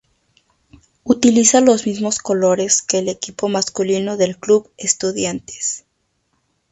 Utiliza 1.03 1.61
los 1.61 1.85
mismos 1.85 2.17
colores 2.17 2.81
que 2.81 2.97
el 2.97 3.07
equipo 3.07 3.49
masculino 3.49 4.17
del 4.17 4.35
club 4.39 4.71
Estudiantes. 4.75 5.85